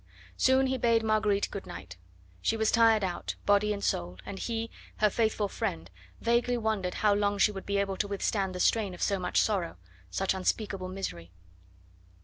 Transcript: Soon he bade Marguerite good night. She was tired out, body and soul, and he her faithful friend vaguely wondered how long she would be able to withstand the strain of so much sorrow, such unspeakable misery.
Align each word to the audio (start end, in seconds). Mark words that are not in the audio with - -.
Soon 0.35 0.65
he 0.65 0.79
bade 0.79 1.03
Marguerite 1.03 1.51
good 1.51 1.67
night. 1.67 1.95
She 2.41 2.57
was 2.57 2.71
tired 2.71 3.03
out, 3.03 3.35
body 3.45 3.71
and 3.71 3.83
soul, 3.83 4.17
and 4.25 4.39
he 4.39 4.71
her 4.97 5.11
faithful 5.11 5.47
friend 5.47 5.91
vaguely 6.19 6.57
wondered 6.57 6.95
how 7.05 7.13
long 7.13 7.37
she 7.37 7.51
would 7.51 7.67
be 7.67 7.77
able 7.77 7.97
to 7.97 8.07
withstand 8.07 8.55
the 8.55 8.59
strain 8.59 8.95
of 8.95 9.03
so 9.03 9.19
much 9.19 9.39
sorrow, 9.39 9.77
such 10.09 10.33
unspeakable 10.33 10.89
misery. 10.89 11.29